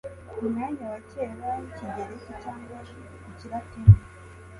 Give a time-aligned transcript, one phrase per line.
[0.39, 2.77] umwanya wa kera w'ikigereki cyangwa
[3.29, 3.95] ikilatini